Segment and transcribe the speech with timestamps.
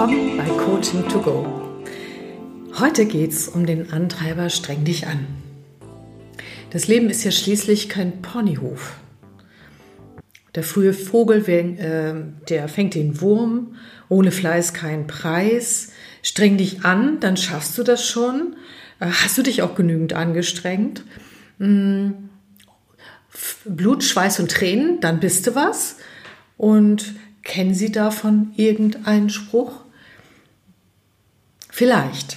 [0.00, 1.46] Willkommen bei Coaching to Go.
[2.78, 5.26] Heute geht es um den Antreiber Streng dich an.
[6.70, 8.94] Das Leben ist ja schließlich kein Ponyhof.
[10.54, 12.14] Der frühe Vogel, äh,
[12.48, 13.76] der fängt den Wurm,
[14.08, 15.92] ohne Fleiß kein Preis.
[16.22, 18.56] Streng dich an, dann schaffst du das schon.
[19.00, 21.04] Äh, hast du dich auch genügend angestrengt?
[21.58, 22.30] Hm,
[23.66, 25.96] Blut, Schweiß und Tränen, dann bist du was.
[26.56, 29.80] Und Kennen Sie davon irgendeinen Spruch?
[31.70, 32.36] Vielleicht.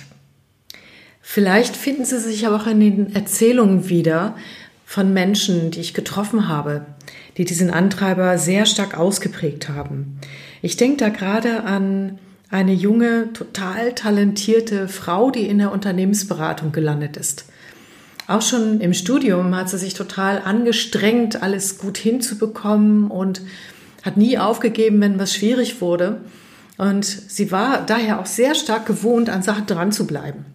[1.22, 4.36] Vielleicht finden Sie sich aber auch in den Erzählungen wieder
[4.86, 6.86] von Menschen, die ich getroffen habe,
[7.38, 10.20] die diesen Antreiber sehr stark ausgeprägt haben.
[10.62, 12.20] Ich denke da gerade an
[12.50, 17.46] eine junge, total talentierte Frau, die in der Unternehmensberatung gelandet ist.
[18.28, 23.42] Auch schon im Studium hat sie sich total angestrengt, alles gut hinzubekommen und
[24.04, 26.22] hat nie aufgegeben, wenn was schwierig wurde.
[26.78, 30.46] Und sie war daher auch sehr stark gewohnt, an Sachen dran zu bleiben.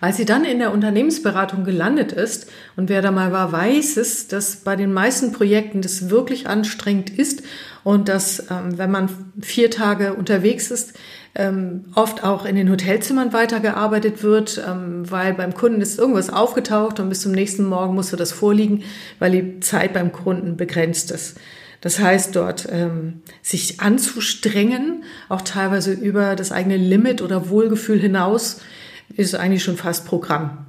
[0.00, 4.28] Als sie dann in der Unternehmensberatung gelandet ist, und wer da mal war, weiß es,
[4.28, 7.42] dass bei den meisten Projekten das wirklich anstrengend ist
[7.82, 9.08] und dass, ähm, wenn man
[9.40, 10.94] vier Tage unterwegs ist,
[11.34, 17.00] ähm, oft auch in den Hotelzimmern weitergearbeitet wird, ähm, weil beim Kunden ist irgendwas aufgetaucht
[17.00, 18.84] und bis zum nächsten Morgen musste das vorliegen,
[19.18, 21.38] weil die Zeit beim Kunden begrenzt ist.
[21.80, 28.60] Das heißt, dort ähm, sich anzustrengen, auch teilweise über das eigene Limit oder Wohlgefühl hinaus,
[29.16, 30.66] ist eigentlich schon fast Programm.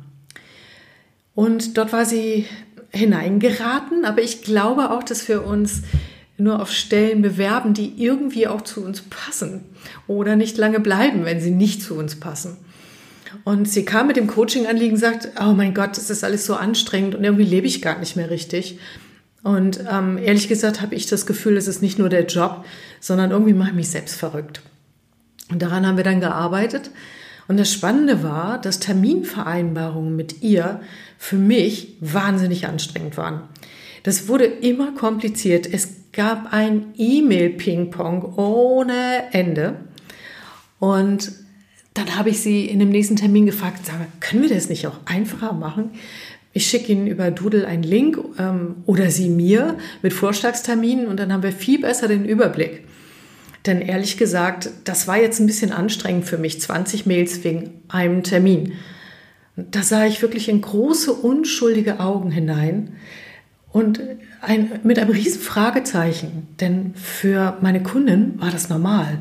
[1.33, 2.45] Und dort war sie
[2.91, 5.83] hineingeraten, aber ich glaube auch, dass wir uns
[6.37, 9.65] nur auf Stellen bewerben, die irgendwie auch zu uns passen
[10.07, 12.57] oder nicht lange bleiben, wenn sie nicht zu uns passen.
[13.43, 16.55] Und sie kam mit dem Coaching-Anliegen und sagt, oh mein Gott, das ist alles so
[16.55, 18.79] anstrengend und irgendwie lebe ich gar nicht mehr richtig.
[19.43, 22.65] Und ähm, ehrlich gesagt habe ich das Gefühl, es ist nicht nur der Job,
[22.99, 24.61] sondern irgendwie mache ich mich selbst verrückt.
[25.49, 26.91] Und daran haben wir dann gearbeitet.
[27.47, 30.81] Und das Spannende war, dass Terminvereinbarungen mit ihr
[31.17, 33.41] für mich wahnsinnig anstrengend waren.
[34.03, 35.67] Das wurde immer kompliziert.
[35.71, 39.77] Es gab ein E-Mail-Ping-Pong ohne Ende.
[40.79, 41.31] Und
[41.93, 44.87] dann habe ich sie in dem nächsten Termin gefragt, sag mal, können wir das nicht
[44.87, 45.91] auch einfacher machen?
[46.51, 51.31] Ich schicke Ihnen über Doodle einen Link ähm, oder Sie mir mit Vorschlagsterminen und dann
[51.31, 52.85] haben wir viel besser den Überblick.
[53.65, 58.23] Denn ehrlich gesagt, das war jetzt ein bisschen anstrengend für mich, 20 Mails wegen einem
[58.23, 58.73] Termin.
[59.55, 62.93] Da sah ich wirklich in große, unschuldige Augen hinein
[63.71, 64.01] und
[64.41, 66.47] ein, mit einem riesen Fragezeichen.
[66.59, 69.19] Denn für meine Kundin war das normal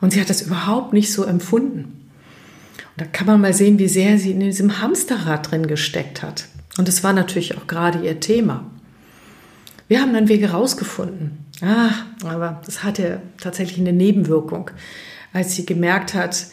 [0.00, 1.84] und sie hat das überhaupt nicht so empfunden.
[1.84, 6.46] Und da kann man mal sehen, wie sehr sie in diesem Hamsterrad drin gesteckt hat.
[6.78, 8.70] Und es war natürlich auch gerade ihr Thema.
[9.88, 11.46] Wir haben dann Wege rausgefunden.
[11.62, 11.90] Ah,
[12.24, 14.70] aber das hatte tatsächlich eine Nebenwirkung,
[15.32, 16.46] als sie gemerkt hat,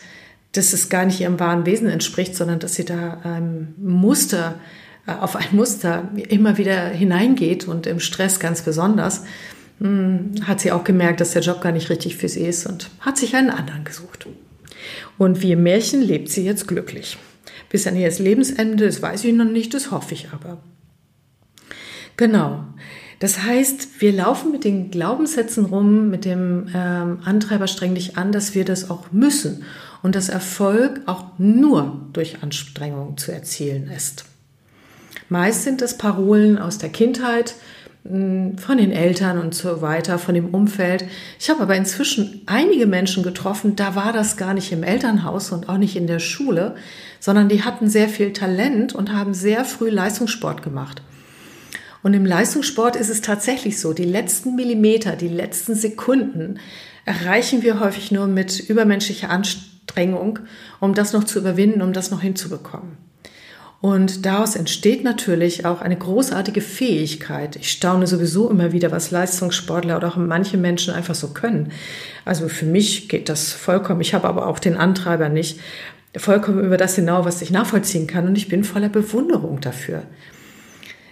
[0.54, 4.56] dass es gar nicht ihrem wahren Wesen entspricht, sondern dass sie da ein Muster,
[5.08, 9.24] äh, auf ein Muster immer wieder hineingeht und im Stress ganz besonders,
[9.80, 12.92] hm, hat sie auch gemerkt, dass der Job gar nicht richtig für sie ist und
[13.00, 14.28] hat sich einen anderen gesucht.
[15.18, 17.18] Und wie im Märchen lebt sie jetzt glücklich
[17.74, 20.60] bis an ihr Lebensende, das weiß ich noch nicht, das hoffe ich aber.
[22.18, 22.66] Genau.
[23.18, 28.32] Das heißt, wir laufen mit den Glaubenssätzen rum, mit dem ähm, Antreiber streng dich an,
[28.32, 29.64] dass wir das auch müssen
[30.04, 34.26] und dass Erfolg auch nur durch Anstrengung zu erzielen ist.
[35.30, 37.56] Meist sind es Parolen aus der Kindheit,
[38.06, 41.06] von den Eltern und so weiter, von dem Umfeld.
[41.40, 45.70] Ich habe aber inzwischen einige Menschen getroffen, da war das gar nicht im Elternhaus und
[45.70, 46.76] auch nicht in der Schule,
[47.22, 51.02] sondern die hatten sehr viel Talent und haben sehr früh Leistungssport gemacht.
[52.02, 56.60] Und im Leistungssport ist es tatsächlich so, die letzten Millimeter, die letzten Sekunden
[57.06, 60.40] erreichen wir häufig nur mit übermenschlicher Anstrengung,
[60.82, 62.98] um das noch zu überwinden, um das noch hinzubekommen.
[63.84, 67.58] Und daraus entsteht natürlich auch eine großartige Fähigkeit.
[67.58, 71.70] Ich staune sowieso immer wieder, was Leistungssportler oder auch manche Menschen einfach so können.
[72.24, 74.00] Also für mich geht das vollkommen.
[74.00, 75.60] Ich habe aber auch den Antreiber nicht
[76.16, 78.26] vollkommen über das hinaus, was ich nachvollziehen kann.
[78.26, 80.04] Und ich bin voller Bewunderung dafür.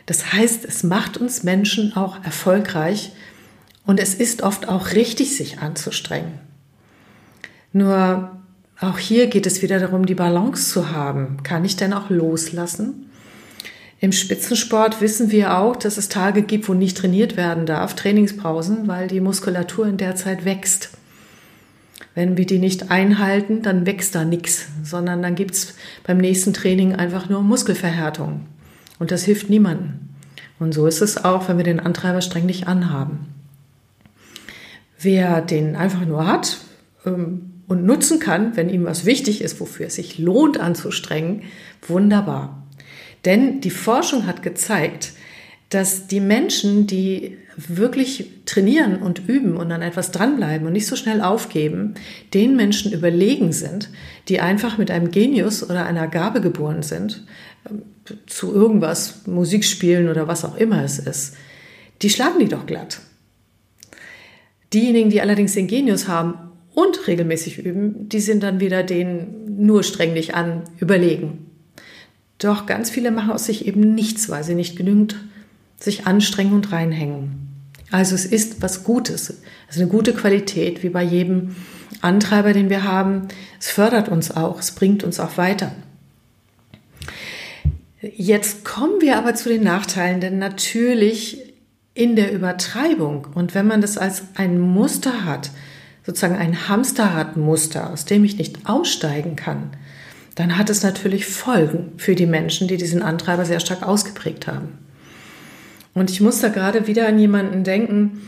[0.06, 3.12] Das heißt, es macht uns Menschen auch erfolgreich
[3.86, 6.40] und es ist oft auch richtig, sich anzustrengen.
[7.74, 8.41] Nur
[8.82, 11.38] auch hier geht es wieder darum, die Balance zu haben.
[11.44, 13.10] Kann ich denn auch loslassen?
[14.00, 18.88] Im Spitzensport wissen wir auch, dass es Tage gibt, wo nicht trainiert werden darf, Trainingspausen,
[18.88, 20.90] weil die Muskulatur in der Zeit wächst.
[22.16, 26.96] Wenn wir die nicht einhalten, dann wächst da nichts, sondern dann gibt's beim nächsten Training
[26.96, 28.48] einfach nur Muskelverhärtung.
[28.98, 30.00] Und das hilft niemandem.
[30.58, 33.28] Und so ist es auch, wenn wir den Antreiber streng nicht anhaben.
[35.00, 36.58] Wer den einfach nur hat,
[37.06, 41.44] ähm, und nutzen kann, wenn ihm was wichtig ist, wofür es sich lohnt anzustrengen,
[41.88, 42.68] wunderbar.
[43.24, 45.14] Denn die Forschung hat gezeigt,
[45.70, 50.98] dass die Menschen, die wirklich trainieren und üben und an etwas dranbleiben und nicht so
[50.98, 51.94] schnell aufgeben,
[52.34, 53.90] den Menschen überlegen sind,
[54.28, 57.26] die einfach mit einem Genius oder einer Gabe geboren sind,
[58.28, 61.38] zu irgendwas, Musik spielen oder was auch immer es ist,
[62.02, 63.00] die schlagen die doch glatt.
[64.74, 66.51] Diejenigen, die allerdings den Genius haben
[66.82, 71.46] und regelmäßig üben, die sind dann wieder denen nur streng dich an überlegen.
[72.38, 75.16] Doch ganz viele machen aus sich eben nichts, weil sie nicht genügend
[75.80, 77.48] sich anstrengen und reinhängen.
[77.92, 81.56] Also es ist was Gutes, also eine gute Qualität, wie bei jedem
[82.02, 83.28] Antreiber, den wir haben.
[83.60, 85.74] Es fördert uns auch, es bringt uns auch weiter.
[88.02, 91.54] Jetzt kommen wir aber zu den Nachteilen, denn natürlich
[91.94, 95.52] in der Übertreibung und wenn man das als ein Muster hat,
[96.06, 99.72] sozusagen ein Hamsterradmuster, aus dem ich nicht aussteigen kann,
[100.36, 104.78] dann hat es natürlich Folgen für die Menschen, die diesen Antreiber sehr stark ausgeprägt haben.
[105.94, 108.22] Und ich muss da gerade wieder an jemanden denken.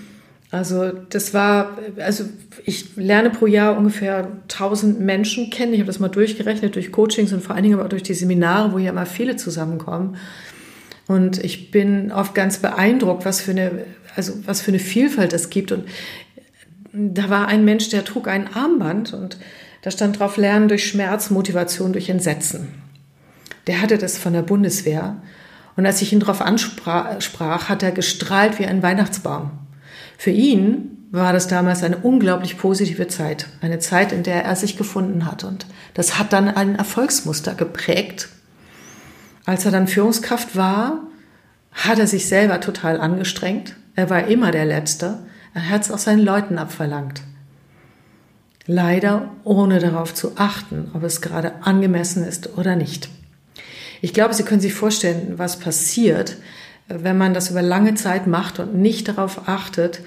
[0.52, 2.26] Also das war, also
[2.66, 5.74] ich lerne pro Jahr ungefähr 1000 Menschen kennen.
[5.74, 8.14] Ich habe das mal durchgerechnet durch Coachings und vor allen Dingen aber auch durch die
[8.14, 10.18] Seminare, wo ja immer viele zusammenkommen.
[11.08, 13.72] Und ich bin oft ganz beeindruckt, was für eine,
[14.16, 15.72] also was für eine Vielfalt es gibt.
[15.72, 15.86] Und
[16.94, 19.38] da war ein Mensch, der trug ein Armband und
[19.82, 22.68] da stand drauf Lernen durch Schmerz, Motivation durch Entsetzen.
[23.68, 25.18] Der hatte das von der Bundeswehr.
[25.76, 29.52] Und als ich ihn darauf ansprach, hat er gestrahlt wie ein Weihnachtsbaum.
[30.18, 33.48] Für ihn war das damals eine unglaublich positive Zeit.
[33.62, 35.44] Eine Zeit, in der er sich gefunden hat.
[35.44, 35.66] Und
[35.96, 38.30] das hat dann ein Erfolgsmuster geprägt.
[39.46, 41.02] Als er dann Führungskraft war,
[41.72, 43.76] hat er sich selber total angestrengt.
[43.96, 45.20] Er war immer der Letzte.
[45.54, 47.22] Er hat es auch seinen Leuten abverlangt.
[48.66, 53.10] Leider ohne darauf zu achten, ob es gerade angemessen ist oder nicht.
[54.02, 56.38] Ich glaube, Sie können sich vorstellen, was passiert,
[56.88, 60.02] wenn man das über lange Zeit macht und nicht darauf achtet,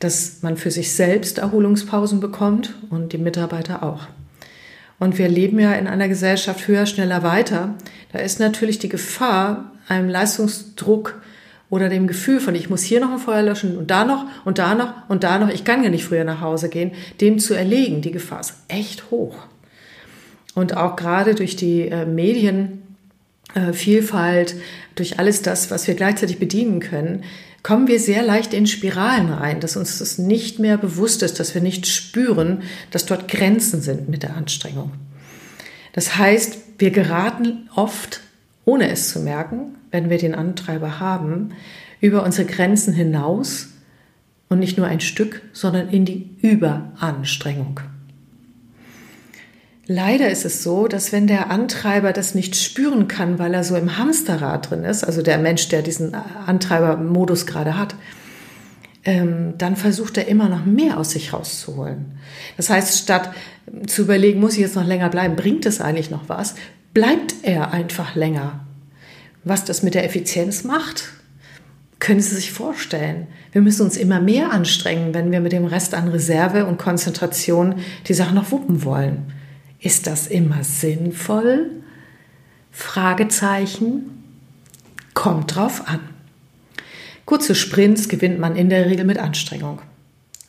[0.00, 4.06] dass man für sich selbst Erholungspausen bekommt und die Mitarbeiter auch.
[4.98, 7.74] Und wir leben ja in einer Gesellschaft höher, schneller, weiter.
[8.12, 11.20] Da ist natürlich die Gefahr, einem Leistungsdruck
[11.70, 14.58] oder dem Gefühl von, ich muss hier noch ein Feuer löschen und da noch und
[14.58, 17.54] da noch und da noch, ich kann ja nicht früher nach Hause gehen, dem zu
[17.54, 19.36] erlegen, die Gefahr ist echt hoch.
[20.54, 24.56] Und auch gerade durch die äh, Medienvielfalt, äh,
[24.94, 27.24] durch alles das, was wir gleichzeitig bedienen können,
[27.64, 31.54] kommen wir sehr leicht in Spiralen rein, dass uns das nicht mehr bewusst ist, dass
[31.54, 34.92] wir nicht spüren, dass dort Grenzen sind mit der Anstrengung.
[35.94, 38.20] Das heißt, wir geraten oft,
[38.64, 41.50] ohne es zu merken, wenn wir den Antreiber haben,
[42.00, 43.68] über unsere Grenzen hinaus
[44.48, 47.78] und nicht nur ein Stück, sondern in die Überanstrengung.
[49.86, 53.76] Leider ist es so, dass wenn der Antreiber das nicht spüren kann, weil er so
[53.76, 57.94] im Hamsterrad drin ist, also der Mensch, der diesen Antreibermodus gerade hat,
[59.04, 62.18] ähm, dann versucht er immer noch mehr aus sich rauszuholen.
[62.56, 63.30] Das heißt, statt
[63.86, 66.56] zu überlegen, muss ich jetzt noch länger bleiben, bringt es eigentlich noch was,
[66.94, 68.63] bleibt er einfach länger.
[69.44, 71.10] Was das mit der Effizienz macht,
[71.98, 73.28] können Sie sich vorstellen.
[73.52, 77.76] Wir müssen uns immer mehr anstrengen, wenn wir mit dem Rest an Reserve und Konzentration
[78.06, 79.32] die Sache noch wuppen wollen.
[79.80, 81.70] Ist das immer sinnvoll?
[82.72, 84.22] Fragezeichen.
[85.14, 86.00] Kommt drauf an.
[87.24, 89.80] Kurze Sprints gewinnt man in der Regel mit Anstrengung.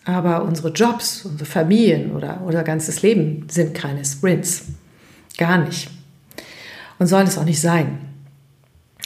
[0.03, 4.65] Aber unsere Jobs, unsere Familien oder unser ganzes Leben sind keine Sprints.
[5.37, 5.89] Gar nicht.
[6.99, 8.14] Und sollen es auch nicht sein.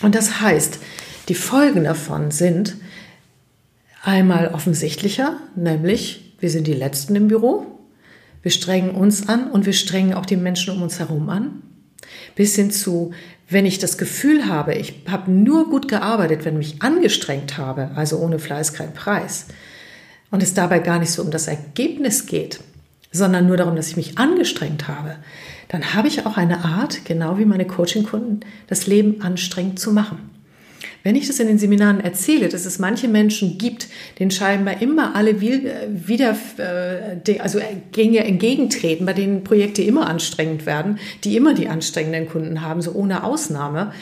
[0.02, 0.80] Und das heißt,
[1.28, 2.76] die Folgen davon sind
[4.04, 7.66] einmal offensichtlicher, nämlich wir sind die Letzten im Büro,
[8.42, 11.62] wir strengen uns an und wir strengen auch die Menschen um uns herum an.
[12.36, 13.12] Bis hin zu,
[13.50, 17.92] wenn ich das Gefühl habe, ich habe nur gut gearbeitet, wenn ich mich angestrengt habe,
[17.96, 19.48] also ohne Fleiß kein Preis,
[20.32, 22.62] und es dabei gar nicht so um das Ergebnis geht,
[23.12, 25.16] sondern nur darum, dass ich mich angestrengt habe,
[25.68, 30.30] dann habe ich auch eine Art, genau wie meine Coaching-Kunden, das Leben anstrengend zu machen.
[31.04, 33.88] Wenn ich das in den Seminaren erzähle, dass es manche Menschen gibt,
[34.20, 37.60] denen scheinbar immer alle äh, wieder, äh, also
[37.96, 42.92] Dinge entgegentreten, bei denen Projekte immer anstrengend werden, die immer die anstrengenden Kunden haben, so
[42.92, 43.94] ohne Ausnahme,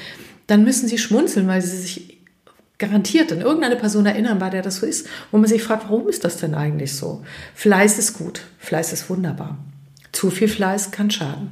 [0.47, 2.16] dann müssen sie schmunzeln, weil sie sich
[2.77, 6.07] garantiert an irgendeine Person erinnern, bei der das so ist, wo man sich fragt, warum
[6.07, 7.24] ist das denn eigentlich so?
[7.55, 9.57] Fleiß ist gut, Fleiß ist wunderbar.
[10.12, 11.51] Zu viel Fleiß kann schaden.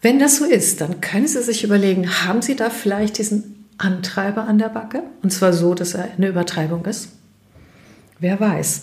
[0.00, 4.44] Wenn das so ist, dann können Sie sich überlegen, haben Sie da vielleicht diesen Antreiber
[4.44, 5.02] an der Backe.
[5.22, 7.08] Und zwar so, dass er eine Übertreibung ist.
[8.20, 8.82] Wer weiß.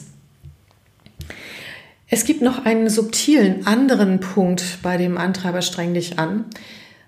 [2.07, 6.45] Es gibt noch einen subtilen anderen Punkt bei dem Antreiber streng dich an,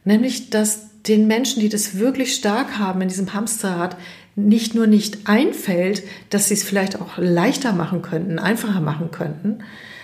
[0.04, 3.98] nämlich dass den Menschen, die das wirklich stark haben in diesem Hamsterrad,
[4.36, 9.64] nicht nur nicht einfällt, dass sie es vielleicht auch leichter machen könnten, einfacher machen könnten,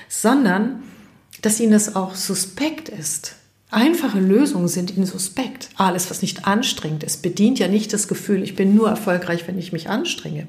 [0.10, 0.82] sondern
[1.42, 3.36] dass ihnen das auch suspekt ist.
[3.70, 5.70] Einfache Lösungen sind ihnen suspekt.
[5.78, 9.58] Alles, was nicht anstrengend ist, bedient ja nicht das Gefühl, ich bin nur erfolgreich, wenn
[9.58, 10.48] ich mich anstrenge.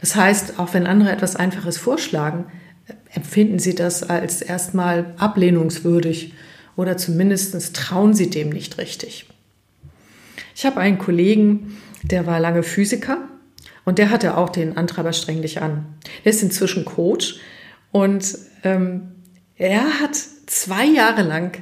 [0.00, 2.46] Das heißt, auch wenn andere etwas Einfaches vorschlagen,
[3.12, 6.34] empfinden sie das als erstmal ablehnungswürdig
[6.76, 9.26] oder zumindest trauen sie dem nicht richtig.
[10.58, 13.28] Ich habe einen Kollegen, der war lange Physiker
[13.84, 15.86] und der hatte auch den Antreiber streng dich an.
[16.24, 17.36] Der ist inzwischen Coach
[17.92, 19.02] und ähm,
[19.54, 21.56] er hat zwei Jahre lang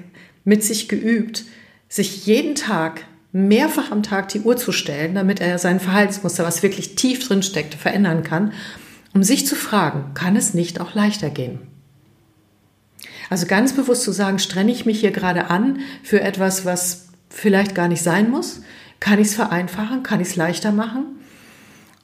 [0.45, 1.45] mit sich geübt,
[1.91, 6.63] sich jeden Tag mehrfach am Tag die Uhr zu stellen, damit er sein Verhaltensmuster, was
[6.63, 8.55] wirklich tief drin steckt, verändern kann,
[9.13, 11.59] um sich zu fragen, kann es nicht auch leichter gehen?
[13.29, 17.75] Also ganz bewusst zu sagen, strenge ich mich hier gerade an für etwas, was vielleicht
[17.75, 18.63] gar nicht sein muss?
[19.01, 20.03] Kann ich es vereinfachen?
[20.03, 21.05] Kann ich es leichter machen?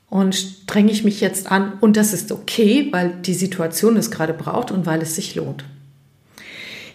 [0.08, 4.34] Und strenge ich mich jetzt an und das ist okay, weil die Situation es gerade
[4.34, 5.64] braucht und weil es sich lohnt.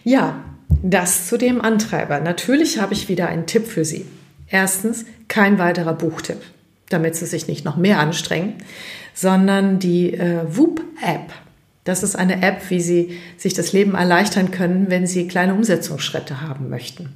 [0.04, 0.44] Ja,
[0.82, 2.20] das zu dem Antreiber.
[2.20, 4.06] Natürlich habe ich wieder einen Tipp für Sie.
[4.48, 6.38] Erstens, kein weiterer Buchtipp,
[6.88, 8.54] damit Sie sich nicht noch mehr anstrengen,
[9.14, 11.32] sondern die äh, Whoop-App.
[11.84, 16.40] Das ist eine App, wie Sie sich das Leben erleichtern können, wenn Sie kleine Umsetzungsschritte
[16.40, 17.10] haben möchten.